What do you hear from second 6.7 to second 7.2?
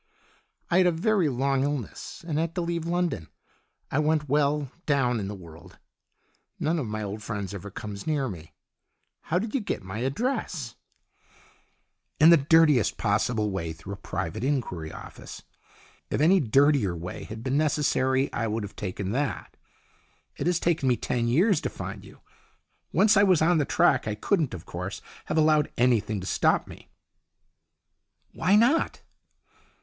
of my